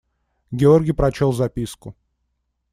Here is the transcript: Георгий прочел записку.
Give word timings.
Георгий 0.51 0.93
прочел 0.93 1.31
записку. 1.31 1.95